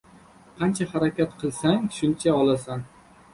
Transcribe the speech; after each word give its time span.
•Qancha 0.61 0.87
harakat 0.93 1.35
qilsang, 1.43 1.85
shuncha 1.99 2.35
olasan. 2.41 2.83